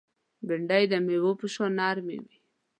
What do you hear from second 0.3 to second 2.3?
بېنډۍ د مېوې په شان نرم